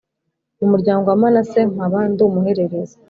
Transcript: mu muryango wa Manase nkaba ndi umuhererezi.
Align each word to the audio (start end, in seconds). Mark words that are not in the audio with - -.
mu 0.59 0.65
muryango 0.71 1.05
wa 1.07 1.17
Manase 1.21 1.59
nkaba 1.73 1.99
ndi 2.11 2.21
umuhererezi. 2.27 2.95